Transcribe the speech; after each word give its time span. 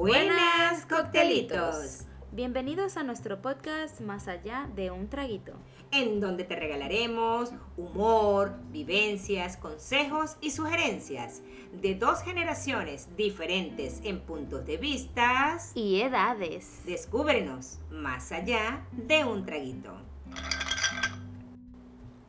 Buenas 0.00 0.86
coctelitos. 0.86 2.06
Bienvenidos 2.32 2.96
a 2.96 3.02
nuestro 3.02 3.42
podcast 3.42 4.00
Más 4.00 4.28
allá 4.28 4.66
de 4.74 4.90
un 4.90 5.10
traguito. 5.10 5.52
En 5.90 6.20
donde 6.20 6.44
te 6.44 6.56
regalaremos 6.56 7.50
humor, 7.76 8.54
vivencias, 8.70 9.58
consejos 9.58 10.38
y 10.40 10.52
sugerencias 10.52 11.42
de 11.82 11.96
dos 11.96 12.22
generaciones 12.22 13.14
diferentes 13.14 14.00
en 14.02 14.20
puntos 14.20 14.64
de 14.64 14.78
vistas 14.78 15.72
y 15.74 16.00
edades. 16.00 16.80
Descúbrenos 16.86 17.78
más 17.90 18.32
allá 18.32 18.86
de 18.92 19.26
un 19.26 19.44
traguito. 19.44 19.92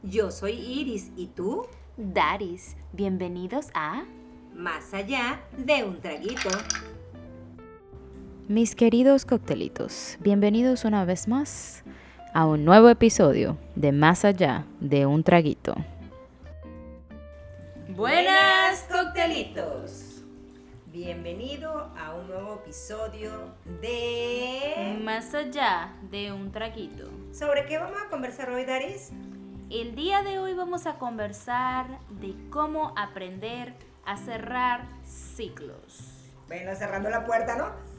Yo 0.03 0.29
soy 0.29 0.55
Iris 0.59 1.09
y 1.15 1.27
tú, 1.27 1.65
Daris. 1.95 2.75
Bienvenidos 2.91 3.67
a 3.73 4.03
Más 4.53 4.93
allá 4.93 5.39
de 5.57 5.85
un 5.85 6.01
traguito. 6.01 6.49
Mis 8.51 8.75
queridos 8.75 9.23
coctelitos, 9.23 10.17
bienvenidos 10.19 10.83
una 10.83 11.05
vez 11.05 11.29
más 11.29 11.85
a 12.33 12.45
un 12.45 12.65
nuevo 12.65 12.89
episodio 12.89 13.57
de 13.75 13.93
Más 13.93 14.25
allá 14.25 14.65
de 14.81 15.05
un 15.05 15.23
traguito. 15.23 15.73
Buenas 17.95 18.85
coctelitos. 18.91 20.25
Bienvenido 20.87 21.93
a 21.97 22.13
un 22.13 22.27
nuevo 22.27 22.55
episodio 22.55 23.31
de 23.79 24.99
Más 25.01 25.33
allá 25.33 25.93
de 26.11 26.33
un 26.33 26.51
traguito. 26.51 27.09
¿Sobre 27.31 27.65
qué 27.67 27.77
vamos 27.77 27.99
a 28.05 28.09
conversar 28.09 28.49
hoy, 28.49 28.65
Daris? 28.65 29.13
El 29.69 29.95
día 29.95 30.23
de 30.23 30.39
hoy 30.39 30.55
vamos 30.55 30.87
a 30.87 30.95
conversar 30.95 31.99
de 32.19 32.35
cómo 32.49 32.93
aprender 32.97 33.75
a 34.05 34.17
cerrar 34.17 34.89
ciclos. 35.05 36.27
Bueno, 36.49 36.75
cerrando 36.75 37.09
la 37.09 37.25
puerta, 37.25 37.55
¿no? 37.55 37.90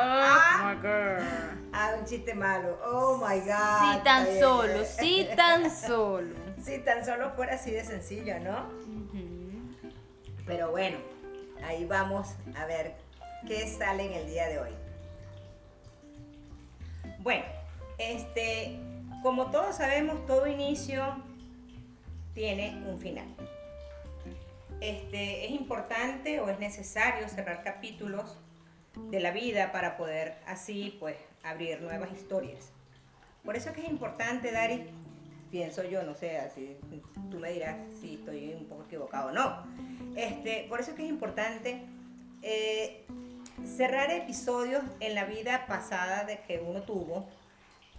Oh 0.00 0.64
my 0.64 0.74
god. 0.76 1.22
Ah, 1.72 1.94
un 1.98 2.04
chiste 2.04 2.34
malo. 2.34 2.78
Oh 2.84 3.16
my 3.16 3.40
god. 3.40 3.94
Sí, 3.94 4.00
tan 4.04 4.26
solo, 4.38 4.84
sí, 4.84 5.28
tan 5.36 5.70
solo. 5.86 6.34
Si 6.62 6.78
tan 6.78 7.04
solo 7.04 7.30
fuera 7.30 7.54
así 7.54 7.70
de 7.70 7.84
sencillo, 7.84 8.38
¿no? 8.40 8.66
Pero 10.46 10.70
bueno, 10.70 10.98
ahí 11.64 11.84
vamos 11.84 12.28
a 12.56 12.64
ver 12.66 12.94
qué 13.46 13.68
sale 13.68 14.06
en 14.06 14.12
el 14.14 14.26
día 14.26 14.48
de 14.48 14.58
hoy. 14.58 14.70
Bueno, 17.20 17.44
este, 17.98 18.78
como 19.22 19.50
todos 19.50 19.76
sabemos, 19.76 20.24
todo 20.26 20.46
inicio 20.46 21.22
tiene 22.34 22.82
un 22.86 22.98
final. 22.98 23.26
Este, 24.80 25.46
es 25.46 25.50
importante 25.50 26.40
o 26.40 26.48
es 26.48 26.58
necesario 26.58 27.28
cerrar 27.28 27.62
capítulos 27.62 28.38
de 29.10 29.20
la 29.20 29.30
vida 29.30 29.72
para 29.72 29.96
poder 29.96 30.36
así 30.46 30.96
pues 31.00 31.16
abrir 31.42 31.80
nuevas 31.80 32.12
historias. 32.12 32.70
Por 33.44 33.56
eso 33.56 33.70
es 33.70 33.76
que 33.76 33.82
es 33.82 33.88
importante, 33.88 34.52
Dari, 34.52 34.86
pienso 35.50 35.82
yo, 35.84 36.02
no 36.02 36.14
sé, 36.14 36.38
así 36.38 36.76
tú 37.30 37.38
me 37.38 37.52
dirás 37.52 37.76
si 38.00 38.14
estoy 38.14 38.54
un 38.54 38.66
poco 38.66 38.84
equivocado 38.84 39.30
o 39.30 39.32
no. 39.32 39.64
Este, 40.16 40.66
por 40.68 40.80
eso 40.80 40.90
es 40.90 40.96
que 40.96 41.04
es 41.04 41.08
importante 41.08 41.82
eh, 42.42 43.04
cerrar 43.64 44.10
episodios 44.10 44.82
en 45.00 45.14
la 45.14 45.24
vida 45.24 45.66
pasada 45.66 46.24
de 46.24 46.40
que 46.40 46.60
uno 46.60 46.82
tuvo, 46.82 47.26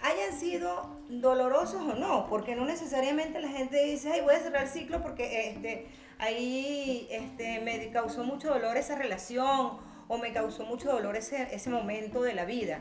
hayan 0.02 0.38
sido 0.38 0.98
dolorosos 1.10 1.82
o 1.82 1.96
no, 1.96 2.28
porque 2.30 2.56
no 2.56 2.66
necesariamente 2.66 3.42
la 3.42 3.50
gente 3.50 3.84
dice, 3.84 4.12
ay, 4.12 4.22
voy 4.22 4.36
a 4.36 4.40
cerrar 4.40 4.64
el 4.64 4.70
ciclo 4.70 5.02
porque 5.02 5.50
este, 5.50 5.88
ahí 6.20 7.08
este, 7.10 7.60
me 7.62 7.90
causó 7.92 8.24
mucho 8.24 8.50
dolor 8.50 8.78
esa 8.78 8.96
relación 8.96 9.78
o 10.08 10.18
me 10.18 10.32
causó 10.34 10.66
mucho 10.66 10.92
dolor 10.92 11.16
ese, 11.16 11.54
ese 11.56 11.70
momento 11.70 12.22
de 12.22 12.34
la 12.34 12.46
vida. 12.46 12.80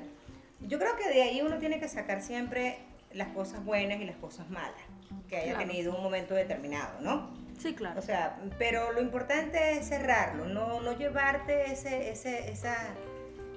Yo 0.60 0.78
creo 0.78 0.96
que 0.96 1.08
de 1.08 1.22
ahí 1.22 1.40
uno 1.40 1.58
tiene 1.58 1.78
que 1.78 1.88
sacar 1.88 2.20
siempre 2.22 2.78
las 3.12 3.28
cosas 3.28 3.64
buenas 3.64 4.00
y 4.00 4.04
las 4.04 4.16
cosas 4.16 4.50
malas 4.50 4.80
que 5.28 5.36
haya 5.36 5.54
Claro. 5.54 5.66
tenido 5.68 5.94
un 5.96 6.02
momento 6.02 6.34
determinado, 6.34 7.00
¿no? 7.00 7.30
Sí, 7.58 7.74
claro. 7.74 7.98
O 7.98 8.02
sea, 8.02 8.38
pero 8.58 8.92
lo 8.92 9.00
importante 9.00 9.72
es 9.72 9.88
cerrarlo, 9.88 10.46
no, 10.46 10.80
no 10.80 10.96
llevarte 10.96 11.72
ese, 11.72 12.10
ese, 12.10 12.50
esa, 12.50 12.76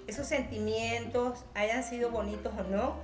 esos 0.07 0.27
sentimientos, 0.27 1.43
hayan 1.53 1.83
sido 1.83 2.09
bonitos 2.11 2.53
o 2.57 2.63
no, 2.63 2.95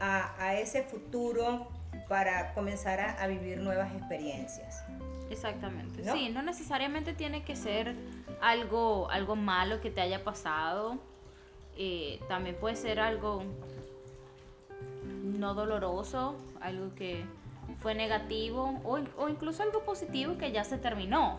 a, 0.00 0.34
a 0.42 0.54
ese 0.58 0.82
futuro 0.82 1.68
para 2.08 2.54
comenzar 2.54 3.00
a, 3.00 3.12
a 3.22 3.26
vivir 3.26 3.58
nuevas 3.58 3.92
experiencias. 3.94 4.82
Exactamente. 5.32 6.02
¿No? 6.02 6.12
Sí, 6.12 6.28
no 6.30 6.42
necesariamente 6.42 7.12
tiene 7.14 7.42
que 7.42 7.56
ser 7.56 7.94
algo, 8.40 9.08
algo 9.10 9.34
malo 9.36 9.80
que 9.80 9.90
te 9.90 10.00
haya 10.00 10.22
pasado. 10.24 10.98
Eh, 11.76 12.20
también 12.28 12.56
puede 12.56 12.76
ser 12.76 13.00
algo 13.00 13.42
no 15.24 15.54
doloroso, 15.54 16.36
algo 16.60 16.94
que 16.94 17.24
fue 17.80 17.94
negativo 17.94 18.80
o, 18.84 18.98
o 19.16 19.28
incluso 19.28 19.62
algo 19.62 19.82
positivo 19.84 20.36
que 20.36 20.52
ya 20.52 20.64
se 20.64 20.78
terminó, 20.78 21.38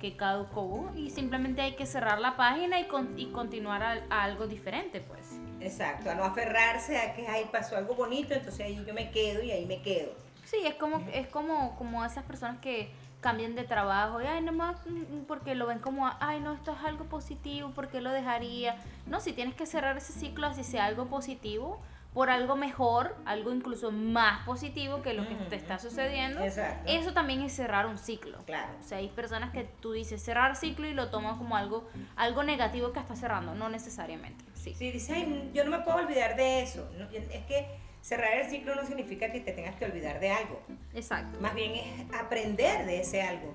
que 0.00 0.16
caducó 0.16 0.90
y 0.96 1.10
simplemente 1.10 1.62
hay 1.62 1.74
que 1.76 1.86
cerrar 1.86 2.18
la 2.20 2.36
página 2.36 2.80
y, 2.80 2.84
con- 2.88 3.18
y 3.18 3.26
continuar 3.26 3.82
a, 3.82 4.02
a 4.10 4.24
algo 4.24 4.46
diferente, 4.46 5.00
pues. 5.00 5.38
Exacto, 5.60 6.10
a 6.10 6.14
no 6.14 6.24
aferrarse 6.24 6.98
a 6.98 7.14
que 7.14 7.26
ahí 7.28 7.44
pasó 7.52 7.76
algo 7.76 7.94
bonito, 7.94 8.34
entonces 8.34 8.60
ahí 8.66 8.82
yo 8.86 8.92
me 8.94 9.10
quedo 9.10 9.42
y 9.42 9.50
ahí 9.52 9.64
me 9.66 9.80
quedo. 9.80 10.12
Sí, 10.44 10.58
es 10.66 10.74
como, 10.74 10.98
es 11.12 11.26
como, 11.28 11.76
como 11.76 12.04
esas 12.04 12.24
personas 12.24 12.58
que 12.60 12.90
cambian 13.24 13.54
de 13.54 13.64
trabajo 13.64 14.20
y 14.20 14.26
ay 14.26 14.42
nomás 14.42 14.76
mm, 14.84 15.22
porque 15.26 15.54
lo 15.54 15.66
ven 15.66 15.78
como 15.78 16.06
ay 16.20 16.40
no 16.40 16.52
esto 16.52 16.72
es 16.72 16.84
algo 16.84 17.06
positivo 17.06 17.72
porque 17.74 18.02
lo 18.02 18.12
dejaría 18.12 18.76
no 19.06 19.18
si 19.18 19.32
tienes 19.32 19.54
que 19.54 19.64
cerrar 19.64 19.96
ese 19.96 20.12
ciclo 20.12 20.46
así 20.46 20.62
sea 20.62 20.84
algo 20.84 21.06
positivo 21.06 21.80
por 22.12 22.28
algo 22.28 22.54
mejor 22.54 23.16
algo 23.24 23.50
incluso 23.50 23.90
más 23.90 24.44
positivo 24.44 25.00
que 25.00 25.14
lo 25.14 25.26
que 25.26 25.36
te 25.36 25.56
está 25.56 25.78
sucediendo 25.78 26.40
Exacto. 26.40 26.82
eso 26.86 27.14
también 27.14 27.40
es 27.40 27.54
cerrar 27.56 27.86
un 27.86 27.96
ciclo. 27.96 28.36
Claro. 28.44 28.72
o 28.78 28.82
sea 28.86 28.98
hay 28.98 29.08
personas 29.08 29.52
que 29.52 29.64
tú 29.80 29.92
dices 29.92 30.22
cerrar 30.22 30.54
ciclo 30.54 30.86
y 30.86 30.92
lo 30.92 31.08
toman 31.08 31.38
como 31.38 31.56
algo 31.56 31.88
algo 32.16 32.42
negativo 32.42 32.92
que 32.92 33.00
está 33.00 33.16
cerrando 33.16 33.54
no 33.54 33.70
necesariamente 33.70 34.44
sí. 34.52 34.74
Si 34.74 34.90
dices, 34.92 35.16
"Ay, 35.16 35.50
yo 35.54 35.64
no 35.64 35.70
me 35.70 35.80
puedo 35.82 35.96
olvidar 35.96 36.36
de 36.36 36.62
eso, 36.62 36.86
es 37.10 37.44
que 37.46 37.78
cerrar 38.04 38.34
el 38.38 38.50
ciclo 38.50 38.74
no 38.74 38.84
significa 38.86 39.32
que 39.32 39.40
te 39.40 39.52
tengas 39.52 39.76
que 39.76 39.86
olvidar 39.86 40.20
de 40.20 40.30
algo. 40.30 40.60
exacto. 40.94 41.40
Más 41.40 41.54
bien 41.54 41.72
es 41.72 42.14
aprender 42.20 42.84
de 42.84 43.00
ese 43.00 43.22
algo, 43.22 43.54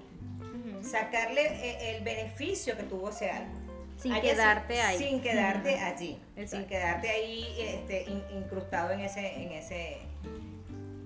sacarle 0.82 1.42
eh, 1.46 1.96
el 1.98 2.04
beneficio 2.04 2.76
que 2.76 2.84
tuvo 2.84 3.10
ese 3.10 3.30
algo. 3.30 3.52
sin 3.98 4.14
quedarte 4.22 4.82
ahí. 4.82 4.98
Sin 4.98 5.22
quedarte 5.22 5.76
allí, 5.80 6.20
sin 6.48 6.66
quedarte 6.66 7.10
ahí 7.10 7.46
este, 7.60 8.04
in- 8.10 8.24
incrustado 8.38 8.92
en 8.92 9.02
ese, 9.02 9.44
en 9.44 9.52
ese, 9.52 9.98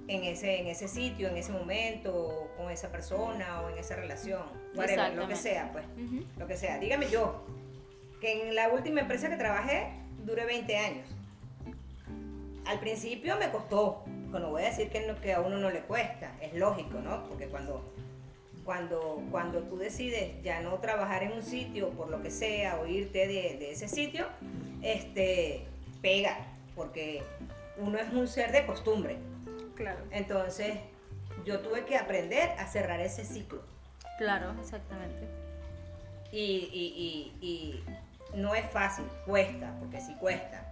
en 0.08 0.24
ese, 0.24 0.60
en 0.62 0.68
ese 0.68 0.88
sitio, 0.88 1.28
en 1.28 1.36
ese 1.38 1.52
momento, 1.52 2.50
con 2.56 2.72
esa 2.72 2.92
persona 2.92 3.62
o 3.62 3.70
en 3.70 3.78
esa 3.78 3.96
relación, 3.96 4.44
whatever, 4.75 5.14
lo 5.16 5.28
que 5.28 5.36
sea, 5.36 5.72
pues, 5.74 5.86
lo 6.38 6.48
que 6.48 6.56
sea. 6.56 6.78
Dígame 6.80 7.10
yo, 7.10 7.44
que 8.22 8.48
en 8.50 8.56
la 8.56 8.70
última 8.70 9.02
empresa 9.02 9.28
que 9.30 9.36
trabajé 9.38 9.88
duré 10.24 10.46
20 10.46 10.78
años. 10.78 11.08
Al 12.66 12.79
principio 12.79 13.38
me 13.38 13.50
costó, 13.51 14.03
no 14.31 14.50
voy 14.51 14.63
a 14.63 14.66
decir 14.68 14.90
que, 14.90 15.06
no- 15.06 15.19
que 15.19 15.34
a 15.34 15.41
uno 15.41 15.57
no 15.57 15.69
le 15.69 15.81
cuesta, 15.81 16.31
es 16.41 16.53
lógico, 16.53 17.00
¿no? 17.00 17.28
Porque 17.28 17.47
cuando, 17.47 17.84
cuando, 18.63 19.22
cuando 19.31 19.59
tú 19.63 19.78
decides 19.78 20.41
ya 20.44 20.62
no 20.62 20.75
trabajar 20.79 21.24
en 21.24 21.34
un 21.34 21.44
sitio 21.44 21.90
por 21.91 22.09
lo 22.09 22.22
que 22.22 22.31
sea 22.31 22.79
o 22.79 22.88
irte 22.88 23.28
de, 23.28 23.57
de 23.59 23.72
ese 23.72 23.88
sitio, 23.88 24.25
este, 24.81 25.66
pega, 26.01 26.38
porque 26.75 27.22
uno 27.78 27.97
es 28.00 28.12
un 28.13 28.28
ser 28.28 28.51
de 28.51 28.66
costumbre. 28.66 29.18
claro 29.75 30.00
Entonces, 30.12 30.78
yo 31.45 31.59
tuve 31.59 31.84
que 31.85 31.97
aprender 31.97 32.50
a 32.59 32.68
cerrar 32.68 33.01
ese 33.01 33.25
ciclo. 33.25 33.62
claro 34.18 34.54
exactamente 34.62 35.27
Y, 36.31 36.69
y- 36.71 37.33
y- 37.42 37.83
y 38.33 38.38
no 38.38 38.56
es 38.56 38.66
fácil, 38.71 39.06
cuesta, 39.25 39.75
porque 39.80 40.00
sí 40.01 40.16
cuesta. 40.19 40.69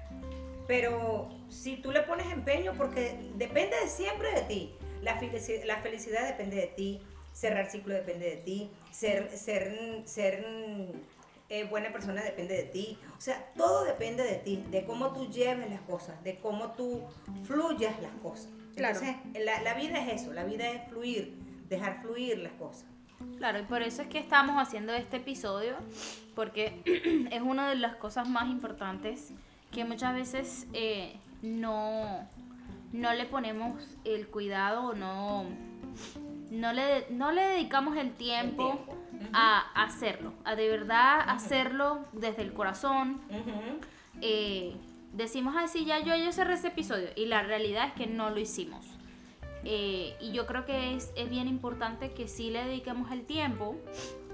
Pero 0.71 1.27
si 1.49 1.75
tú 1.75 1.91
le 1.91 1.99
pones 2.03 2.31
empeño, 2.31 2.71
porque 2.77 3.17
depende 3.35 3.75
de 3.77 3.89
siempre 3.89 4.31
de 4.31 4.41
ti. 4.43 4.73
La, 5.01 5.19
felici- 5.19 5.65
la 5.65 5.81
felicidad 5.81 6.25
depende 6.25 6.55
de 6.55 6.67
ti, 6.67 7.01
cerrar 7.33 7.69
ciclo 7.69 7.93
depende 7.93 8.29
de 8.29 8.37
ti, 8.37 8.71
ser, 8.89 9.29
ser, 9.37 10.01
ser 10.05 10.45
eh, 11.49 11.65
buena 11.65 11.91
persona 11.91 12.23
depende 12.23 12.55
de 12.55 12.63
ti. 12.63 12.97
O 13.17 13.19
sea, 13.19 13.51
todo 13.57 13.83
depende 13.83 14.23
de 14.23 14.35
ti, 14.35 14.63
de 14.71 14.85
cómo 14.85 15.11
tú 15.11 15.29
lleves 15.29 15.69
las 15.69 15.81
cosas, 15.81 16.23
de 16.23 16.39
cómo 16.39 16.71
tú 16.71 17.01
fluyas 17.43 18.01
las 18.01 18.13
cosas. 18.23 18.47
Claro. 18.77 18.97
Entonces, 18.97 19.43
la, 19.45 19.61
la 19.63 19.73
vida 19.73 19.99
es 20.07 20.21
eso, 20.21 20.31
la 20.31 20.45
vida 20.45 20.71
es 20.71 20.87
fluir, 20.87 21.33
dejar 21.67 22.01
fluir 22.01 22.37
las 22.37 22.53
cosas. 22.53 22.85
Claro, 23.37 23.59
y 23.59 23.63
por 23.63 23.81
eso 23.81 24.03
es 24.03 24.07
que 24.07 24.19
estamos 24.19 24.55
haciendo 24.55 24.93
este 24.93 25.17
episodio, 25.17 25.75
porque 26.33 26.81
es 27.29 27.41
una 27.41 27.69
de 27.69 27.75
las 27.75 27.97
cosas 27.97 28.29
más 28.29 28.47
importantes 28.49 29.33
que 29.71 29.85
muchas 29.85 30.13
veces 30.13 30.67
eh, 30.73 31.17
no, 31.41 32.27
no 32.91 33.13
le 33.13 33.25
ponemos 33.25 33.83
el 34.03 34.27
cuidado 34.27 34.89
o 34.89 34.93
no, 34.93 35.45
no, 36.49 36.73
le, 36.73 37.07
no 37.09 37.31
le 37.31 37.41
dedicamos 37.41 37.97
el 37.97 38.11
tiempo, 38.13 38.85
tiempo. 38.85 38.95
a 39.33 39.59
hacerlo, 39.83 40.33
a 40.43 40.55
de 40.55 40.69
verdad 40.69 41.21
hacerlo 41.27 42.05
desde 42.11 42.41
el 42.41 42.53
corazón. 42.53 43.21
Ujú. 43.29 43.79
Eh, 44.21 44.75
decimos 45.13 45.55
así, 45.57 45.85
ya 45.85 45.99
yo, 45.99 46.15
yo 46.15 46.31
cerré 46.31 46.55
ese 46.55 46.67
episodio 46.67 47.09
y 47.15 47.25
la 47.25 47.41
realidad 47.41 47.87
es 47.87 47.93
que 47.93 48.07
no 48.07 48.29
lo 48.29 48.39
hicimos. 48.39 48.85
Eh, 49.63 50.15
y 50.19 50.31
yo 50.31 50.47
creo 50.47 50.65
que 50.65 50.95
es, 50.95 51.11
es 51.15 51.29
bien 51.29 51.47
importante 51.47 52.11
que 52.11 52.27
sí 52.27 52.49
le 52.49 52.65
dediquemos 52.65 53.11
el 53.11 53.25
tiempo, 53.25 53.75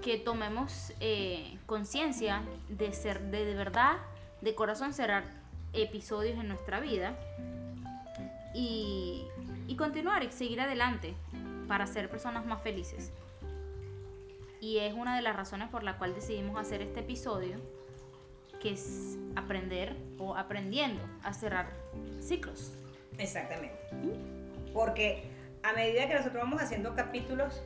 que 0.02 0.18
tomemos 0.18 0.94
eh, 1.00 1.58
conciencia 1.66 2.44
de 2.70 2.94
ser 2.94 3.22
de, 3.30 3.44
de 3.44 3.56
verdad, 3.56 3.98
de 4.42 4.56
corazón, 4.56 4.94
cerrar 4.94 5.24
episodios 5.74 6.40
en 6.40 6.48
nuestra 6.48 6.80
vida 6.80 7.16
y, 8.54 9.26
y 9.68 9.76
continuar 9.76 10.24
y 10.24 10.32
seguir 10.32 10.62
adelante 10.62 11.14
para 11.68 11.86
ser 11.88 12.10
personas 12.10 12.46
más 12.46 12.62
felices. 12.62 13.12
Y 14.60 14.80
es 14.80 14.94
una 14.94 15.16
de 15.16 15.22
las 15.22 15.36
razones 15.36 15.70
por 15.70 15.84
la 15.84 15.98
cual 15.98 16.16
decidimos 16.16 16.60
hacer 16.60 16.82
este 16.82 17.02
episodio, 17.02 17.58
que 18.60 18.72
es 18.72 19.18
aprender 19.36 19.96
o 20.18 20.36
aprendiendo 20.36 21.02
a 21.24 21.34
cerrar 21.34 21.72
ciclos. 22.20 22.74
Exactamente. 23.18 23.78
Porque 24.74 25.30
a 25.64 25.74
medida 25.74 26.08
que 26.08 26.16
nosotros 26.16 26.42
vamos 26.42 26.62
haciendo 26.62 26.96
capítulos, 26.96 27.62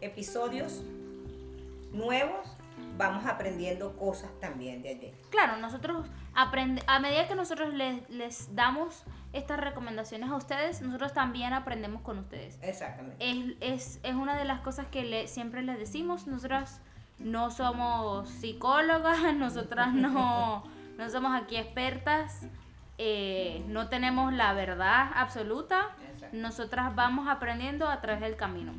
episodios 0.00 0.82
nuevos, 1.92 2.41
vamos 2.96 3.26
aprendiendo 3.26 3.96
cosas 3.96 4.30
también 4.40 4.82
de 4.82 4.90
allí. 4.90 5.12
Claro, 5.30 5.56
nosotros 5.56 6.06
aprende, 6.34 6.82
a 6.86 6.98
medida 6.98 7.26
que 7.26 7.34
nosotros 7.34 7.72
les, 7.74 8.08
les 8.10 8.54
damos 8.54 9.04
estas 9.32 9.58
recomendaciones 9.58 10.30
a 10.30 10.36
ustedes, 10.36 10.82
nosotros 10.82 11.12
también 11.12 11.52
aprendemos 11.52 12.02
con 12.02 12.18
ustedes. 12.18 12.58
Exactamente. 12.62 13.16
Es, 13.18 13.56
es, 13.60 14.00
es 14.02 14.14
una 14.14 14.36
de 14.36 14.44
las 14.44 14.60
cosas 14.60 14.86
que 14.88 15.04
le, 15.04 15.26
siempre 15.26 15.62
les 15.62 15.78
decimos, 15.78 16.26
nosotras 16.26 16.80
no 17.18 17.50
somos 17.50 18.28
psicólogas, 18.28 19.34
nosotras 19.36 19.92
no, 19.94 20.64
no 20.98 21.10
somos 21.10 21.40
aquí 21.40 21.56
expertas, 21.56 22.46
eh, 22.98 23.64
no 23.68 23.88
tenemos 23.88 24.32
la 24.32 24.52
verdad 24.52 25.10
absoluta, 25.14 25.90
nosotras 26.32 26.94
vamos 26.94 27.26
aprendiendo 27.28 27.88
a 27.88 28.00
través 28.00 28.20
del 28.20 28.36
camino. 28.36 28.72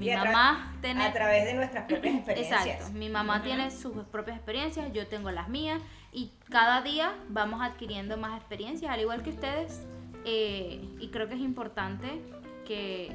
Mi 0.00 0.10
mamá 0.14 0.74
tiene... 0.80 1.04
A 1.04 1.12
través 1.12 1.44
de 1.44 1.54
nuestras 1.54 1.84
propias 1.84 2.14
experiencias. 2.16 2.66
Exacto, 2.66 2.92
mi 2.98 3.08
mamá 3.08 3.42
tiene 3.42 3.70
sus 3.70 3.92
propias 4.06 4.36
experiencias, 4.36 4.92
yo 4.92 5.06
tengo 5.06 5.30
las 5.30 5.48
mías 5.48 5.80
y 6.12 6.32
cada 6.48 6.82
día 6.82 7.14
vamos 7.28 7.62
adquiriendo 7.62 8.16
más 8.16 8.36
experiencias, 8.38 8.90
al 8.90 9.00
igual 9.00 9.22
que 9.22 9.30
ustedes. 9.30 9.86
eh, 10.24 10.82
y 10.98 11.08
creo 11.08 11.28
que 11.28 11.34
es 11.34 11.40
importante 11.40 12.20
que 12.66 13.10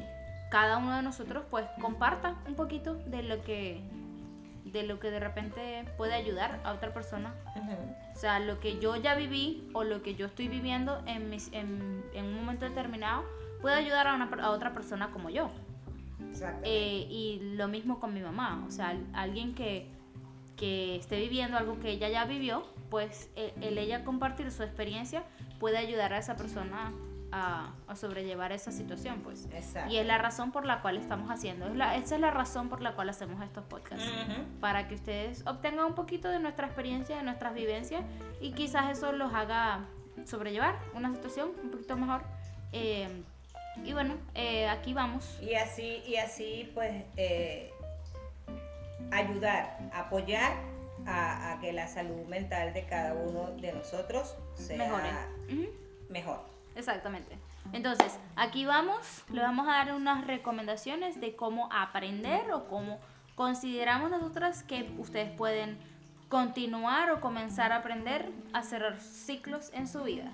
cada 0.50 0.78
uno 0.78 0.96
de 0.96 1.02
nosotros 1.02 1.44
pues 1.50 1.66
comparta 1.82 2.36
un 2.48 2.56
poquito 2.56 2.96
de 2.96 3.24
lo 3.24 3.42
que 3.44 3.82
de 4.66 4.84
lo 4.84 5.00
que 5.00 5.12
de 5.12 5.20
repente 5.20 5.86
puede 5.96 6.14
ayudar 6.14 6.60
a 6.64 6.74
otra 6.74 6.94
persona. 6.94 7.34
O 8.14 8.18
sea, 8.18 8.40
lo 8.40 8.60
que 8.60 8.80
yo 8.80 8.96
ya 8.96 9.14
viví 9.16 9.70
o 9.74 9.84
lo 9.84 10.02
que 10.02 10.16
yo 10.16 10.26
estoy 10.26 10.48
viviendo 10.48 11.02
en, 11.06 11.30
mis, 11.30 11.52
en, 11.54 12.04
en 12.14 12.26
un 12.26 12.36
momento 12.36 12.66
determinado 12.66 13.24
puede 13.62 13.76
ayudar 13.76 14.08
a, 14.08 14.16
una, 14.16 14.30
a 14.42 14.50
otra 14.50 14.74
persona 14.74 15.12
como 15.12 15.30
yo. 15.30 15.50
Eh, 16.64 17.08
y 17.10 17.40
lo 17.56 17.68
mismo 17.68 18.00
con 18.00 18.14
mi 18.14 18.22
mamá, 18.22 18.64
o 18.68 18.72
sea, 18.72 18.90
al- 18.90 19.06
alguien 19.14 19.54
que, 19.56 19.88
que 20.56 20.96
esté 20.96 21.20
viviendo 21.20 21.58
algo 21.58 21.80
que 21.80 21.90
ella 21.92 22.10
ya 22.10 22.26
vivió, 22.26 22.66
pues 22.90 23.30
el, 23.36 23.52
el 23.64 23.78
ella 23.78 24.04
compartir 24.04 24.52
su 24.52 24.64
experiencia 24.64 25.24
puede 25.60 25.78
ayudar 25.78 26.14
a 26.14 26.18
esa 26.18 26.36
persona 26.36 26.94
a, 27.32 27.74
a 27.88 27.96
sobrellevar 27.96 28.52
esa 28.54 28.72
situación, 28.72 29.20
pues. 29.22 29.50
Exacto. 29.52 29.92
Y 29.92 29.98
es 29.98 30.06
la 30.06 30.18
razón 30.18 30.52
por 30.52 30.66
la 30.66 30.82
cual 30.82 30.96
estamos 30.98 31.30
haciendo, 31.30 31.68
es 31.68 31.76
la- 31.76 31.96
esa 31.98 32.16
es 32.16 32.22
la 32.22 32.32
razón 32.32 32.70
por 32.70 32.82
la 32.82 32.94
cual 32.96 33.10
hacemos 33.10 33.42
estos 33.44 33.66
podcasts. 33.66 34.06
Ujú. 34.06 34.42
Para 34.62 34.88
que 34.88 34.96
ustedes 34.96 35.46
obtengan 35.46 35.86
un 35.86 35.96
poquito 35.96 36.30
de 36.30 36.40
nuestra 36.40 36.68
experiencia, 36.68 37.18
de 37.18 37.24
nuestras 37.24 37.54
vivencias 37.54 38.04
y 38.40 38.52
quizás 38.54 38.96
eso 38.98 39.12
los 39.12 39.34
haga 39.34 39.86
sobrellevar 40.26 40.80
una 40.94 41.14
situación 41.14 41.50
un 41.64 41.72
poquito 41.72 41.98
mejor. 41.98 42.22
Eh, 42.72 43.24
y 43.84 43.94
bueno, 43.94 44.16
eh, 44.34 44.68
aquí 44.68 44.94
vamos. 44.94 45.38
Y 45.42 45.56
así, 45.56 46.04
y 46.06 46.16
así 46.18 46.72
pues 46.74 47.04
eh, 47.18 47.72
ayudar, 49.12 49.78
apoyar 49.94 50.54
a, 51.06 51.54
a 51.54 51.60
que 51.60 51.74
la 51.74 51.88
salud 51.88 52.26
mental 52.28 52.74
de 52.74 52.86
cada 52.86 53.14
uno 53.14 53.52
de 53.52 53.74
nosotros 53.74 54.36
sea 54.56 54.78
Mejore. 54.78 55.70
Mejor. 56.10 56.40
Exactamente. 56.76 57.38
Entonces, 57.74 58.18
aquí 58.36 58.66
vamos, 58.66 59.24
le 59.32 59.42
vamos 59.42 59.68
a 59.68 59.72
dar 59.72 59.94
unas 59.94 60.28
recomendaciones 60.28 61.20
de 61.20 61.36
cómo 61.36 61.70
aprender 61.72 62.52
o 62.52 62.68
cómo 62.68 63.00
consideramos 63.36 64.12
nosotras 64.12 64.64
que 64.64 64.90
ustedes 64.98 65.32
pueden 65.32 65.78
continuar 66.30 67.12
o 67.12 67.22
comenzar 67.22 67.72
a 67.72 67.78
aprender 67.78 68.32
a 68.54 68.64
cerrar 68.64 69.00
ciclos 69.00 69.72
en 69.74 69.88
su 69.88 70.04
vida. 70.04 70.32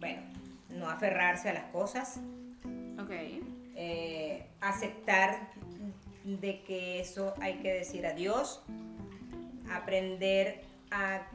Bueno, 0.00 0.22
no 0.70 0.88
aferrarse 0.88 1.50
a 1.50 1.54
las 1.54 1.64
cosas, 1.64 2.20
Eh, 3.10 4.46
aceptar 4.60 5.50
de 6.24 6.62
que 6.62 7.00
eso 7.00 7.34
hay 7.40 7.58
que 7.58 7.72
decir 7.72 8.06
adiós, 8.06 8.62
aprender 9.70 10.62
a, 10.90 11.26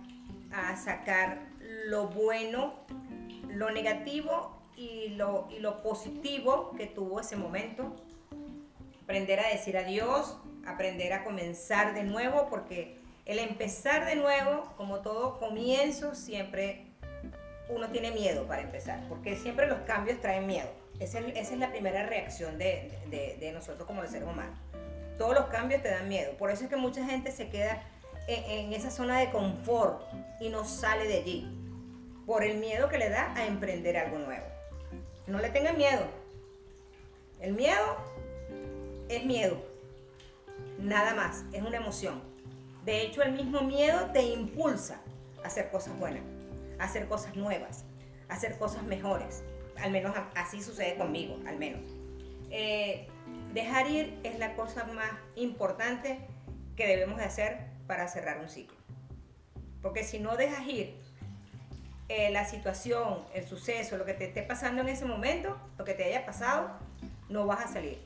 a 0.51 0.75
sacar 0.75 1.39
lo 1.85 2.07
bueno, 2.07 2.73
lo 3.47 3.71
negativo 3.71 4.61
y 4.75 5.09
lo, 5.09 5.47
y 5.49 5.59
lo 5.59 5.81
positivo 5.81 6.73
que 6.77 6.87
tuvo 6.87 7.21
ese 7.21 7.35
momento, 7.35 7.95
aprender 9.03 9.39
a 9.39 9.47
decir 9.47 9.77
adiós, 9.77 10.37
aprender 10.65 11.13
a 11.13 11.23
comenzar 11.23 11.93
de 11.93 12.03
nuevo, 12.03 12.47
porque 12.49 12.97
el 13.25 13.39
empezar 13.39 14.05
de 14.05 14.15
nuevo, 14.15 14.73
como 14.77 14.99
todo 14.99 15.39
comienzo, 15.39 16.13
siempre 16.13 16.85
uno 17.69 17.89
tiene 17.89 18.11
miedo 18.11 18.45
para 18.47 18.61
empezar, 18.61 19.07
porque 19.07 19.35
siempre 19.35 19.67
los 19.67 19.79
cambios 19.81 20.19
traen 20.19 20.45
miedo. 20.45 20.82
Esa 20.99 21.19
es, 21.19 21.51
la 21.57 21.69
primera 21.71 22.05
reacción 22.05 22.57
de, 22.57 22.91
de- 23.09 23.37
de 23.39 23.51
nosotros 23.51 23.85
como 23.87 24.01
los 24.01 24.11
seres 24.11 24.27
humanos. 24.27 24.57
Todos 25.17 25.33
los 25.35 25.45
cambios 25.47 25.81
te 25.81 25.89
dan 25.89 26.07
miedo. 26.07 26.33
Por 26.37 26.49
eso 26.51 26.63
es 26.63 26.69
que 26.69 26.75
mucha 26.75 27.05
gente 27.05 27.31
se 27.31 27.49
queda 27.49 27.83
en, 28.27 28.67
en 28.67 28.73
esa 28.73 28.89
zona 28.91 29.19
de 29.19 29.29
confort 29.31 30.01
y 30.39 30.49
no 30.49 30.65
sale 30.65 31.07
de 31.07 31.15
allí. 31.15 31.59
Por 32.25 32.43
el 32.43 32.57
miedo 32.57 32.87
que 32.89 32.97
le 32.97 33.09
da 33.09 33.33
a 33.35 33.45
emprender 33.45 33.97
algo 33.97 34.17
nuevo. 34.19 34.45
No 35.27 35.39
le 35.39 35.49
tengan 35.49 35.77
miedo. 35.77 36.05
El 37.41 37.53
miedo 37.53 37.97
es 39.09 39.25
miedo. 39.25 39.57
Nada 40.79 41.13
más. 41.15 41.43
Es 41.51 41.61
una 41.63 41.77
emoción. 41.77 42.21
De 42.85 43.01
hecho, 43.01 43.21
el 43.23 43.33
mismo 43.33 43.61
miedo 43.61 44.09
te 44.13 44.21
impulsa 44.21 45.01
a 45.43 45.47
hacer 45.47 45.69
cosas 45.69 45.97
buenas, 45.97 46.23
a 46.79 46.83
hacer 46.85 47.07
cosas 47.07 47.35
nuevas, 47.35 47.83
a 48.29 48.33
hacer 48.33 48.57
cosas 48.57 48.83
mejores. 48.83 49.43
Al 49.81 49.91
menos 49.91 50.15
así 50.35 50.61
sucede 50.61 50.95
conmigo, 50.95 51.39
al 51.47 51.57
menos. 51.57 51.81
Eh, 52.49 53.07
dejar 53.53 53.89
ir 53.89 54.19
es 54.23 54.39
la 54.39 54.55
cosa 54.55 54.85
más 54.85 55.11
importante 55.35 56.19
que 56.75 56.87
debemos 56.87 57.17
de 57.17 57.25
hacer 57.25 57.57
para 57.87 58.07
cerrar 58.07 58.39
un 58.39 58.49
ciclo. 58.49 58.77
Porque 59.81 60.03
si 60.03 60.19
no 60.19 60.37
dejas 60.37 60.65
ir 60.67 60.95
eh, 62.09 62.31
la 62.31 62.45
situación, 62.45 63.19
el 63.33 63.45
suceso, 63.45 63.97
lo 63.97 64.05
que 64.05 64.13
te 64.13 64.25
esté 64.25 64.43
pasando 64.43 64.81
en 64.81 64.89
ese 64.89 65.05
momento, 65.05 65.57
lo 65.77 65.85
que 65.85 65.93
te 65.93 66.03
haya 66.05 66.25
pasado, 66.25 66.69
no 67.29 67.45
vas 67.45 67.65
a 67.65 67.67
salir. 67.67 67.99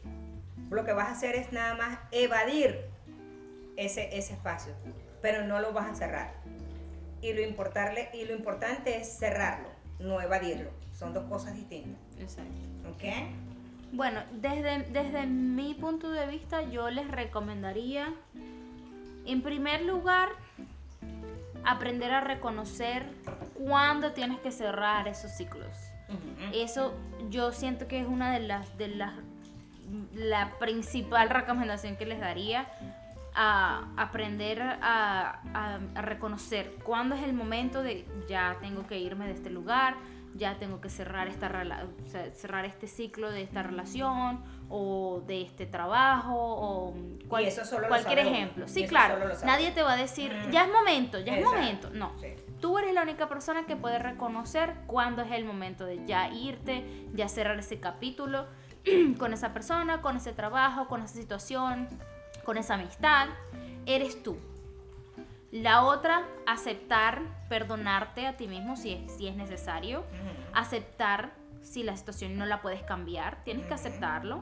Lo 0.70 0.86
que 0.86 0.94
vas 0.94 1.08
a 1.08 1.12
hacer 1.12 1.36
es 1.36 1.52
nada 1.52 1.76
más 1.76 2.00
evadir 2.12 2.86
ese, 3.76 4.18
ese 4.18 4.34
espacio, 4.34 4.74
pero 5.22 5.46
no 5.46 5.60
lo 5.60 5.72
vas 5.72 5.90
a 5.90 5.96
cerrar. 5.96 6.34
Y 7.22 7.34
lo, 7.34 7.42
y 7.42 8.26
lo 8.26 8.36
importante 8.36 8.98
es 8.98 9.18
cerrarlo, 9.18 9.70
no 10.00 10.22
evadirlo. 10.22 10.72
Son 10.98 11.14
dos 11.14 11.24
cosas 11.26 11.54
distintas. 11.56 12.02
Exacto. 12.20 12.52
¿Ok? 12.90 13.04
Bueno, 13.92 14.22
desde, 14.34 14.84
desde 14.92 15.26
mi 15.28 15.74
punto 15.76 16.12
de 16.12 16.26
vista, 16.28 16.64
yo 16.64 16.90
les 16.90 17.08
recomendaría, 17.10 18.14
en 19.26 19.42
primer 19.42 19.86
lugar, 19.86 20.30
aprender 21.64 22.12
a 22.12 22.22
reconocer 22.22 23.06
cuándo 23.54 24.12
tienes 24.14 24.40
que 24.40 24.52
cerrar 24.52 25.08
esos 25.08 25.32
ciclos. 25.32 25.76
Eso 26.54 26.94
yo 27.30 27.52
siento 27.52 27.88
que 27.88 28.00
es 28.00 28.08
una 28.08 28.32
de 28.32 28.40
las, 28.40 28.78
de 28.78 28.88
las, 28.88 29.14
la 30.14 30.52
principal 30.60 31.30
recomendación 31.30 31.98
que 31.98 32.06
les 32.06 32.20
daría 32.20 32.68
a 33.36 33.86
aprender 33.98 34.62
a, 34.62 34.78
a- 35.54 35.80
a 35.96 36.02
reconocer 36.02 36.76
cuándo 36.84 37.16
es 37.16 37.24
el 37.24 37.34
momento 37.34 37.84
de 37.84 38.06
ya 38.30 38.58
tengo 38.62 38.88
que 38.88 38.98
irme 39.00 39.28
de 39.28 39.34
este 39.34 39.50
lugar, 39.50 39.96
ya 40.38 40.58
tengo 40.60 40.80
que 40.82 40.90
cerrar 40.90 41.28
esta 41.28 41.50
rela- 41.50 41.86
o 42.06 42.10
sea, 42.10 42.32
cerrar 42.32 42.64
este 42.66 42.88
ciclo 42.88 43.30
de 43.32 43.42
esta 43.42 43.64
relación 43.64 44.44
o 44.70 45.22
de 45.26 45.42
este 45.42 45.66
trabajo 45.66 46.34
o 46.38 46.94
cual- 47.28 47.46
eso 47.46 47.66
solo 47.66 47.82
lo 47.84 47.88
cualquier 47.90 48.20
uno. 48.20 48.30
ejemplo. 48.30 48.68
Sí, 48.68 48.82
eso 48.84 48.90
claro, 48.90 49.16
solo 49.16 49.28
lo 49.30 49.36
sabe 49.36 49.48
nadie 49.48 49.72
te 49.72 49.82
va 49.84 49.94
a 49.94 49.98
decir, 49.98 50.32
Mm. 50.34 50.52
ya 50.52 50.66
es 50.66 50.72
momento, 50.72 51.20
ya 51.20 51.34
es 51.34 51.40
Exacto. 51.40 51.60
momento. 51.60 51.90
No, 51.92 52.12
Sí. 52.22 52.28
Tú 52.62 52.80
eres 52.80 52.92
la 52.96 53.04
única 53.04 53.30
persona 53.30 53.68
que 53.68 53.76
puede 53.76 54.00
reconocer 54.00 54.74
cuándo 54.88 55.22
es 55.22 55.32
el 55.32 55.46
momento 55.46 55.86
de 55.86 56.04
ya 56.08 56.30
irte, 56.30 57.06
ya 57.14 57.28
cerrar 57.30 57.60
ese 57.60 57.80
capítulo 57.80 58.48
con 59.20 59.32
esa 59.34 59.54
persona, 59.54 60.02
con 60.02 60.18
ese 60.18 60.34
trabajo, 60.34 60.88
con 60.88 61.02
esa 61.04 61.14
situación. 61.16 61.88
con 62.46 62.58
esa 62.58 62.76
amistad, 62.76 63.28
eres 63.86 64.24
tú. 64.24 64.38
La 65.62 65.84
otra, 65.84 66.24
aceptar, 66.46 67.22
perdonarte 67.50 68.28
a 68.28 68.38
ti 68.38 68.48
mismo 68.48 68.76
si 68.76 68.94
es, 68.94 69.12
si 69.14 69.28
es 69.28 69.36
necesario. 69.36 70.04
Aceptar 70.54 71.32
si 71.62 71.84
la 71.84 71.98
situación 71.98 72.38
no 72.38 72.46
la 72.46 72.62
puedes 72.62 72.84
cambiar, 72.84 73.44
tienes 73.44 73.66
que 73.66 73.74
aceptarlo. 73.74 74.42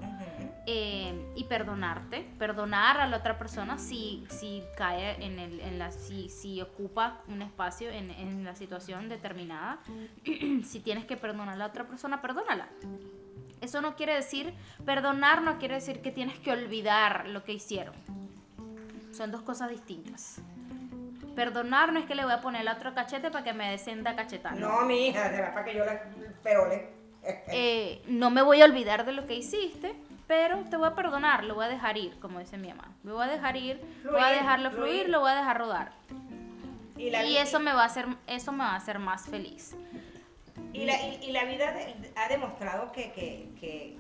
Eh, 0.68 1.34
y 1.36 1.44
perdonarte, 1.44 2.28
perdonar 2.40 3.00
a 3.00 3.06
la 3.06 3.18
otra 3.18 3.38
persona 3.38 3.78
si, 3.78 4.26
si 4.30 4.64
cae 4.76 5.24
en, 5.24 5.38
el, 5.38 5.60
en 5.60 5.78
la, 5.78 5.92
si, 5.92 6.28
si 6.30 6.60
ocupa 6.60 7.22
un 7.28 7.44
espacio 7.44 7.92
en, 7.92 8.10
en 8.10 8.44
la 8.44 8.56
situación 8.56 9.08
determinada. 9.08 9.80
si 10.66 10.80
tienes 10.80 11.06
que 11.06 11.18
perdonar 11.18 11.50
a 11.50 11.56
la 11.56 11.68
otra 11.68 11.88
persona, 11.88 12.22
perdónala. 12.22 12.68
Eso 13.62 13.80
no 13.82 13.96
quiere 13.96 14.16
decir, 14.16 14.54
perdonar 14.86 15.44
no 15.44 15.60
quiere 15.60 15.76
decir 15.76 16.02
que 16.02 16.12
tienes 16.12 16.40
que 16.40 16.52
olvidar 16.52 17.28
lo 17.30 17.44
que 17.44 17.54
hicieron. 17.54 17.96
Son 19.12 19.32
dos 19.32 19.44
cosas 19.44 19.70
distintas. 19.70 20.42
Perdonar 21.36 21.92
no 21.92 22.00
es 22.00 22.06
que 22.06 22.16
le 22.16 22.24
voy 22.24 22.34
a 22.34 22.42
poner 22.42 22.62
el 22.62 22.68
otro 22.70 22.94
cachete 22.94 23.30
para 23.30 23.44
que 23.44 23.54
me 23.54 23.70
descienda 23.70 24.16
cachetar. 24.16 24.56
No, 24.58 24.82
mi 24.82 25.08
hija, 25.08 25.30
será 25.30 25.54
para 25.54 25.66
que 25.66 25.76
yo 25.76 25.86
la 25.86 26.02
perole. 26.42 26.88
Eh, 27.48 28.02
no 28.08 28.30
me 28.30 28.42
voy 28.42 28.62
a 28.62 28.66
olvidar 28.66 29.06
de 29.06 29.12
lo 29.12 29.26
que 29.26 29.36
hiciste, 29.36 29.96
pero 30.28 30.64
te 30.70 30.78
voy 30.78 30.88
a 30.88 30.96
perdonar, 30.96 31.44
lo 31.44 31.56
voy 31.56 31.66
a 31.66 31.70
dejar 31.70 31.98
ir, 31.98 32.18
como 32.20 32.40
dice 32.40 32.58
mi 32.58 32.70
mamá. 32.70 32.92
Lo 33.04 33.16
voy 33.16 33.26
a 33.26 33.32
dejar 33.32 33.58
ir, 33.58 33.82
voy 34.04 34.22
a 34.22 34.30
dejarlo 34.30 34.72
fluir, 34.72 35.10
lo 35.10 35.20
voy 35.20 35.32
a 35.32 35.36
dejar 35.36 35.58
rodar. 35.58 35.92
Y, 36.98 37.38
eso 37.38 37.60
me 37.60 37.74
va 37.74 37.84
a 37.84 37.86
hacer, 37.86 38.06
eso 38.26 38.52
me 38.52 38.60
va 38.60 38.72
a 38.72 38.76
hacer 38.78 39.00
más 39.00 39.28
feliz. 39.28 39.76
Y 40.72 40.86
la, 40.86 41.02
y, 41.02 41.32
la 41.32 41.44
vida 41.46 41.76
ha 42.16 42.30
demostrado 42.30 42.92
que, 42.92 43.12
que, 43.12 43.50
que, 43.60 43.98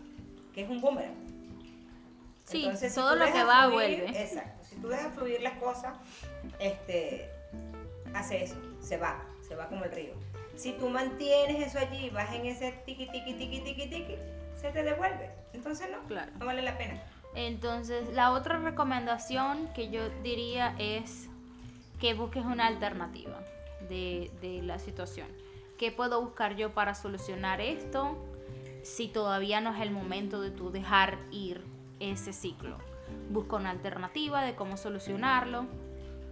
que, 0.54 0.62
es 0.62 0.70
un 0.70 0.80
boomerang. 0.80 1.13
Sí, 2.46 2.70
todo 2.94 3.15
lo 3.15 3.25
que 3.25 3.44
va 3.44 3.68
vuelve. 3.68 4.10
Exacto. 4.10 4.64
Si 4.75 4.82
tú 4.82 4.89
dejas 4.89 5.13
fluir 5.13 5.41
las 5.41 5.58
cosas, 5.58 5.98
este, 6.60 7.29
hace 8.13 8.44
eso, 8.44 8.55
se 8.82 8.98
va, 8.98 9.24
se 9.48 9.55
va 9.55 9.67
como 9.70 9.86
el 9.86 9.91
río. 9.91 10.13
Si 10.55 10.74
tú 10.74 10.89
mantienes 10.89 11.67
eso 11.67 11.79
allí, 11.79 12.10
vas 12.10 12.34
en 12.34 12.46
ese 12.46 12.72
tiki, 12.86 13.08
tiki, 13.08 13.34
tiki, 13.34 13.62
tiki, 13.62 13.89
tiki, 13.89 14.15
se 14.60 14.72
te 14.72 14.84
devuelve. 14.84 15.32
Entonces 15.53 15.88
no, 15.89 16.05
claro. 16.08 16.32
no 16.39 16.46
vale 16.46 16.62
la 16.62 16.77
pena. 16.77 17.01
Entonces, 17.36 18.13
la 18.13 18.32
otra 18.32 18.60
recomendación 18.60 19.67
que 19.74 19.89
yo 19.89 20.10
diría 20.24 20.75
es 20.77 21.27
que 22.00 22.13
busques 22.13 22.44
una 22.46 22.67
alternativa 22.67 23.39
de, 23.89 24.32
de 24.41 24.62
la 24.62 24.79
situación. 24.79 25.27
¿Qué 25.77 25.91
puedo 25.91 26.22
buscar 26.22 26.55
yo 26.55 26.74
para 26.74 26.96
solucionar 26.96 27.60
esto 27.60 28.17
si 28.84 29.08
todavía 29.08 29.60
no 29.62 29.74
es 29.74 29.82
el 29.82 29.91
momento 29.91 30.41
de 30.41 30.51
tú 30.51 30.72
dejar 30.72 31.17
ir 31.32 31.62
ese 32.00 32.32
ciclo? 32.32 32.77
Busca 33.29 33.55
una 33.55 33.71
alternativa 33.71 34.43
de 34.43 34.55
cómo 34.55 34.77
solucionarlo. 34.77 35.65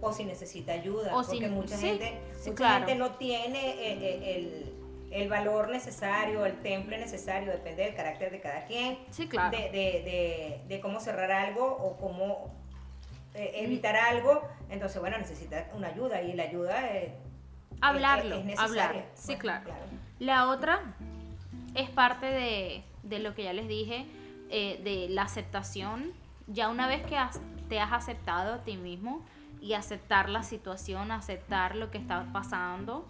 O 0.00 0.12
si 0.12 0.24
necesita 0.24 0.72
ayuda, 0.72 1.12
porque 1.12 1.48
mucha, 1.48 1.78
gente, 1.78 2.20
mucha 2.46 2.78
gente 2.78 2.94
no 2.94 3.12
tiene 3.12 3.70
eh, 3.70 3.98
eh, 4.02 4.72
el, 5.10 5.28
valor 5.28 5.70
necesario, 5.70 6.44
el 6.44 6.60
temple 6.60 6.98
necesario, 6.98 7.50
depende 7.50 7.84
del 7.84 7.94
carácter 7.94 8.30
de 8.30 8.40
cada 8.40 8.66
quien, 8.66 8.98
de, 9.16 10.80
cómo 10.82 11.00
cerrar 11.00 11.32
algo 11.32 11.64
o 11.64 11.96
cómo 11.96 12.52
eh, 13.34 13.52
evitar 13.54 13.96
algo, 13.96 14.42
entonces 14.68 15.00
bueno, 15.00 15.16
necesita 15.16 15.70
una 15.74 15.88
ayuda 15.88 16.20
y 16.20 16.34
la 16.34 16.42
ayuda 16.42 16.90
es, 16.90 17.12
hablarlo, 17.80 18.42
hablar, 18.58 19.06
sí, 19.14 19.36
claro. 19.36 19.70
La 20.18 20.48
otra 20.48 20.82
es 21.74 21.88
parte 21.88 22.26
de, 22.26 23.18
lo 23.20 23.34
que 23.34 23.44
ya 23.44 23.54
les 23.54 23.68
dije, 23.68 24.04
de 24.50 25.06
la 25.08 25.22
aceptación, 25.22 26.12
ya 26.46 26.68
una 26.68 26.86
vez 26.86 27.02
que 27.06 27.18
te 27.68 27.80
has 27.80 27.92
aceptado 27.92 28.54
a 28.54 28.58
ti 28.58 28.76
mismo, 28.76 29.24
y 29.64 29.72
aceptar 29.72 30.28
la 30.28 30.42
situación, 30.42 31.10
aceptar 31.10 31.74
lo 31.74 31.90
que 31.90 31.96
está 31.96 32.26
pasando. 32.34 33.06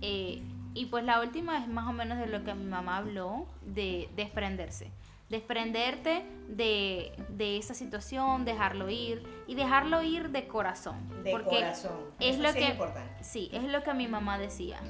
Eh, 0.00 0.42
y 0.74 0.86
pues 0.86 1.04
la 1.04 1.20
última 1.20 1.56
es 1.58 1.68
más 1.68 1.86
o 1.86 1.92
menos 1.92 2.18
de 2.18 2.26
lo 2.26 2.42
que 2.42 2.52
mi 2.52 2.64
mamá 2.64 2.96
habló, 2.96 3.46
de 3.62 4.08
desprenderse. 4.16 4.90
Desprenderte 5.30 6.26
de, 6.48 7.12
de 7.28 7.58
esa 7.58 7.74
situación, 7.74 8.44
dejarlo 8.44 8.90
ir 8.90 9.22
y 9.46 9.54
dejarlo 9.54 10.02
ir 10.02 10.30
de 10.30 10.48
corazón. 10.48 10.96
De 11.22 11.30
porque 11.30 11.60
corazón. 11.60 11.92
Es 12.18 12.40
lo 12.40 12.52
que, 12.52 12.66
es 12.66 12.76
Sí, 13.20 13.48
es 13.52 13.62
lo 13.62 13.84
que 13.84 13.94
mi 13.94 14.08
mamá 14.08 14.36
decía. 14.36 14.80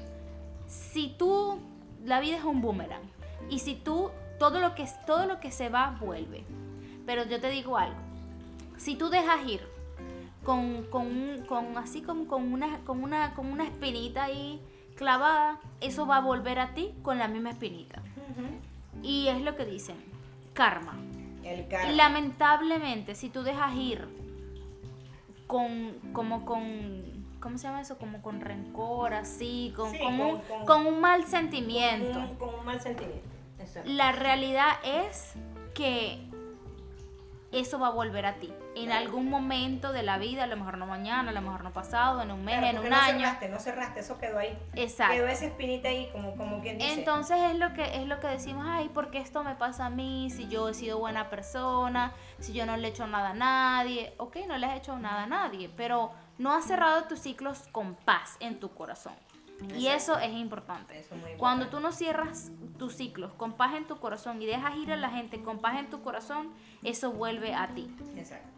Si 0.66 1.14
tú, 1.18 1.60
la 2.02 2.20
vida 2.20 2.38
es 2.38 2.44
un 2.44 2.62
boomerang. 2.62 3.02
Y 3.50 3.58
si 3.58 3.74
tú, 3.74 4.10
todo 4.38 4.58
lo 4.58 4.74
que, 4.74 4.88
todo 5.06 5.26
lo 5.26 5.38
que 5.38 5.52
se 5.52 5.68
va, 5.68 5.98
vuelve. 6.00 6.46
Pero 7.06 7.24
yo 7.24 7.40
te 7.40 7.50
digo 7.50 7.76
algo. 7.76 7.98
Si 8.76 8.96
tú 8.96 9.08
dejas 9.08 9.46
ir 9.46 9.60
con, 10.44 10.84
con, 10.84 11.76
así 11.76 12.02
como 12.02 12.26
con 12.26 12.52
una, 12.52 12.78
con, 12.80 13.02
una, 13.02 13.34
con 13.34 13.50
una 13.50 13.64
espinita 13.64 14.24
ahí 14.24 14.60
clavada, 14.96 15.58
eso 15.80 16.06
va 16.06 16.18
a 16.18 16.20
volver 16.20 16.58
a 16.58 16.74
ti 16.74 16.94
con 17.02 17.18
la 17.18 17.28
misma 17.28 17.50
espinita. 17.50 18.02
Y 19.02 19.28
es 19.28 19.40
lo 19.42 19.56
que 19.56 19.64
dicen, 19.64 19.96
karma. 20.52 20.96
El 21.42 21.66
karma. 21.68 21.92
Lamentablemente, 21.92 23.14
si 23.14 23.28
tú 23.28 23.42
dejas 23.42 23.74
ir 23.74 24.06
con, 25.46 25.92
como 26.12 26.44
con, 26.44 27.02
¿cómo 27.40 27.58
se 27.58 27.66
llama 27.66 27.80
eso? 27.80 27.98
Como 27.98 28.22
con 28.22 28.40
rencor, 28.40 29.14
así, 29.14 29.72
con, 29.76 29.92
con, 30.66 30.86
un, 30.86 31.00
mal 31.00 31.24
sentimiento. 31.26 32.36
Con 32.38 32.54
un, 32.54 32.64
mal 32.64 32.80
sentimiento. 32.80 33.28
La 33.84 34.12
realidad 34.12 34.72
es 34.84 35.34
que 35.74 36.20
eso 37.60 37.78
va 37.78 37.88
a 37.88 37.90
volver 37.90 38.26
a 38.26 38.34
ti. 38.34 38.52
En 38.74 38.90
algún 38.90 39.30
momento 39.30 39.92
de 39.92 40.02
la 40.02 40.18
vida, 40.18 40.44
a 40.44 40.46
lo 40.46 40.56
mejor 40.56 40.78
no 40.78 40.86
mañana, 40.86 41.30
a 41.30 41.32
lo 41.32 41.40
mejor 41.40 41.62
no 41.62 41.72
pasado, 41.72 42.22
en 42.22 42.30
un 42.30 42.44
mes, 42.44 42.62
en 42.62 42.78
un 42.78 42.88
no 42.88 42.96
año. 42.96 43.18
Cerraste, 43.20 43.48
no 43.48 43.58
cerraste, 43.60 44.00
eso 44.00 44.18
quedó 44.18 44.38
ahí. 44.38 44.58
Exacto. 44.74 45.14
Quedó 45.14 45.28
esa 45.28 45.46
espinita 45.46 45.88
ahí, 45.88 46.08
como, 46.12 46.36
como 46.36 46.60
quien 46.60 46.78
dice. 46.78 46.92
Entonces 46.92 47.38
es 47.50 47.56
lo 47.56 47.72
que 47.72 48.00
es 48.00 48.06
lo 48.06 48.20
que 48.20 48.26
decimos, 48.26 48.66
ay, 48.68 48.88
¿por 48.88 49.10
qué 49.10 49.18
esto 49.18 49.44
me 49.44 49.54
pasa 49.54 49.86
a 49.86 49.90
mí? 49.90 50.30
Si 50.30 50.48
yo 50.48 50.68
he 50.68 50.74
sido 50.74 50.98
buena 50.98 51.30
persona, 51.30 52.12
si 52.40 52.52
yo 52.52 52.66
no 52.66 52.76
le 52.76 52.88
he 52.88 52.90
hecho 52.90 53.06
nada 53.06 53.30
a 53.30 53.34
nadie. 53.34 54.14
Ok, 54.18 54.36
no 54.48 54.58
le 54.58 54.66
has 54.66 54.76
hecho 54.76 54.98
nada 54.98 55.24
a 55.24 55.26
nadie, 55.26 55.70
pero 55.76 56.12
no 56.38 56.52
has 56.52 56.64
cerrado 56.64 57.04
tus 57.04 57.20
ciclos 57.20 57.68
con 57.70 57.94
paz 57.94 58.36
en 58.40 58.58
tu 58.58 58.74
corazón. 58.74 59.14
Y 59.76 59.86
eso 59.88 60.18
es 60.18 60.32
importante. 60.32 61.04
Cuando 61.38 61.68
tú 61.68 61.80
no 61.80 61.92
cierras 61.92 62.50
tus 62.78 62.94
ciclos 62.96 63.32
con 63.34 63.56
paz 63.56 63.74
en 63.74 63.86
tu 63.86 63.98
corazón 63.98 64.40
y 64.42 64.46
dejas 64.46 64.76
ir 64.76 64.92
a 64.92 64.96
la 64.96 65.10
gente 65.10 65.42
con 65.42 65.58
paz 65.60 65.78
en 65.78 65.90
tu 65.90 66.02
corazón, 66.02 66.52
eso 66.82 67.12
vuelve 67.12 67.54
a 67.54 67.68
ti. 67.74 67.94
Exacto. 68.16 68.48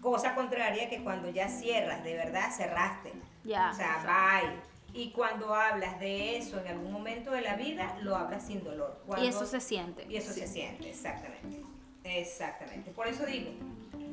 Cosa 0.00 0.34
contraria 0.34 0.88
que 0.90 1.02
cuando 1.02 1.30
ya 1.30 1.48
cierras, 1.48 2.04
de 2.04 2.14
verdad 2.14 2.50
cerraste. 2.54 3.12
Ya. 3.44 3.70
O 3.70 3.74
sea, 3.74 4.40
bye. 4.42 4.74
Y 4.92 5.10
cuando 5.10 5.54
hablas 5.54 5.98
de 5.98 6.36
eso 6.36 6.60
en 6.60 6.68
algún 6.68 6.92
momento 6.92 7.32
de 7.32 7.40
la 7.40 7.56
vida, 7.56 7.96
lo 8.02 8.14
hablas 8.14 8.46
sin 8.46 8.62
dolor. 8.62 9.02
y 9.20 9.26
eso 9.26 9.44
se 9.44 9.60
siente. 9.60 10.06
Y 10.08 10.16
eso 10.16 10.32
se 10.32 10.46
siente, 10.46 10.90
exactamente. 10.90 11.62
Exactamente. 12.04 12.90
Por 12.92 13.08
eso 13.08 13.24
digo, 13.26 13.50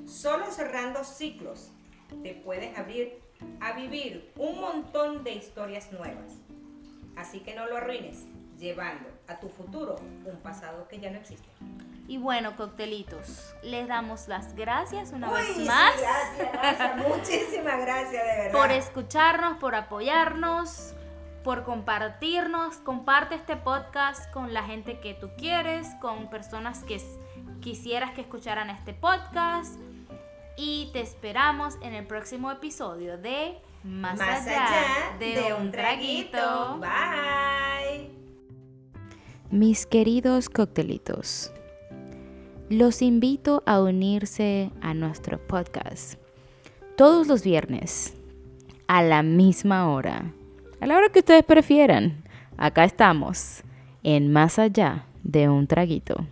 solo 0.08 0.50
cerrando 0.50 1.04
ciclos 1.04 1.72
te 2.24 2.34
puedes 2.34 2.78
abrir 2.78 3.20
a 3.60 3.74
vivir 3.74 4.32
un 4.38 4.60
montón 4.60 5.24
de 5.24 5.34
historias 5.34 5.92
nuevas. 5.92 6.34
Así 7.16 7.40
que 7.42 7.56
no 7.56 7.68
lo 7.68 7.78
arruines, 7.78 8.26
llevando 8.58 9.10
a 9.28 9.40
tu 9.40 9.50
futuro 9.50 9.96
un 10.26 10.38
pasado 10.38 10.88
que 10.88 11.00
ya 11.00 11.12
no 11.12 11.18
existe. 11.18 11.48
Y 12.08 12.18
bueno, 12.18 12.56
coctelitos, 12.58 13.54
les 13.64 13.88
damos 13.88 14.28
las 14.28 14.56
gracias 14.56 15.12
una 15.12 15.32
vez 15.32 15.58
más. 15.66 15.94
Gracias, 15.98 16.52
gracias, 16.52 16.98
muchísimas 17.08 17.82
gracias, 17.82 18.12
de 18.12 18.44
verdad. 18.44 18.52
Por 18.52 18.72
escucharnos, 18.72 19.58
por 19.58 19.76
apoyarnos, 19.76 20.94
por 21.44 21.64
compartirnos. 21.64 22.78
Comparte 22.78 23.36
este 23.36 23.56
podcast 23.56 24.30
con 24.32 24.54
la 24.54 24.64
gente 24.64 25.00
que 25.00 25.14
tú 25.14 25.30
quieres, 25.38 25.88
con 26.02 26.30
personas 26.30 26.84
que 26.84 27.02
quisieras 27.62 28.12
que 28.12 28.22
escucharan 28.22 28.70
este 28.70 28.94
podcast 28.94 29.80
y 30.58 30.90
te 30.94 31.02
esperamos 31.02 31.76
en 31.82 31.94
el 31.94 32.06
próximo 32.06 32.52
episodio 32.52 33.18
de 33.18 33.58
Más, 33.84 34.20
allá, 34.20 35.18
de, 35.20 35.54
un 35.54 35.72
traguito. 35.72 36.80
Bye. 36.80 38.12
Mis 39.50 39.86
queridos 39.86 40.50
coctelitos, 40.50 41.52
los 42.70 43.02
invito 43.02 43.64
a 43.66 43.82
unirse 43.82 44.72
a 44.82 44.94
nuestro 44.94 45.46
podcast 45.46 46.16
todos 46.96 47.28
los 47.28 47.44
viernes 47.44 48.14
a 48.88 49.02
la 49.02 49.24
misma 49.24 49.90
hora, 49.90 50.32
a 50.80 50.86
la 50.86 50.98
hora 50.98 51.10
que 51.10 51.20
ustedes 51.20 51.44
prefieran. 51.44 52.24
Acá 52.58 52.84
estamos 52.84 53.64
en 54.04 54.32
Más 54.32 54.60
allá 54.60 55.06
de 55.24 55.50
un 55.50 55.68
traguito. 55.68 56.28